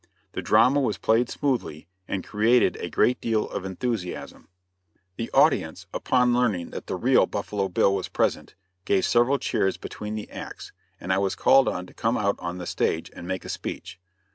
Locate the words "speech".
13.49-13.99